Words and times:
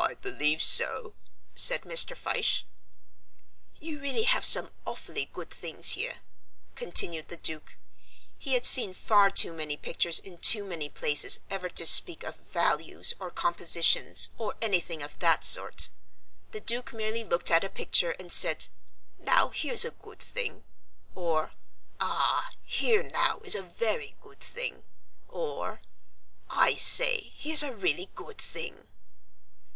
"I 0.00 0.14
believe 0.14 0.62
so," 0.62 1.14
said 1.54 1.82
Mr. 1.82 2.16
Fyshe. 2.16 2.64
"You 3.78 4.00
really 4.00 4.22
have 4.22 4.44
some 4.44 4.70
awfully 4.86 5.26
good 5.34 5.50
things 5.50 5.90
here," 5.90 6.20
continued 6.76 7.28
the 7.28 7.36
Duke. 7.36 7.76
He 8.38 8.54
had 8.54 8.64
seen 8.64 8.94
far 8.94 9.28
too 9.30 9.52
many 9.52 9.76
pictures 9.76 10.18
in 10.18 10.38
too 10.38 10.64
many 10.64 10.88
places 10.88 11.40
ever 11.50 11.68
to 11.70 11.84
speak 11.84 12.22
of 12.22 12.36
"values" 12.36 13.12
or 13.18 13.30
"compositions" 13.30 14.30
or 14.38 14.54
anything 14.62 15.02
of 15.02 15.18
that 15.18 15.44
sort. 15.44 15.90
The 16.52 16.60
Duke 16.60 16.92
merely 16.94 17.22
looked 17.22 17.50
at 17.50 17.64
a 17.64 17.68
picture 17.68 18.12
and 18.12 18.32
said, 18.32 18.68
"Now 19.18 19.50
here's 19.50 19.84
a 19.84 19.90
good 19.90 20.20
thing," 20.20 20.64
or 21.14 21.50
"Ah! 22.00 22.52
here 22.64 23.02
now 23.02 23.40
is 23.44 23.54
a 23.54 23.60
very 23.62 24.16
good 24.22 24.40
thing," 24.40 24.84
or, 25.28 25.80
"I 26.48 26.76
say, 26.76 27.30
here's 27.36 27.62
a 27.62 27.74
really 27.76 28.06
good 28.14 28.38
thing." 28.38 28.84